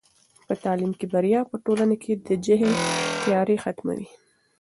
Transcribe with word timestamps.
په 0.47 0.53
تعلیم 0.63 0.91
کې 0.99 1.05
بریا 1.13 1.41
په 1.51 1.55
ټولنه 1.65 1.95
کې 2.03 2.13
د 2.27 2.29
جهل 2.45 2.71
تیارې 3.23 3.55
ختموي. 3.63 4.07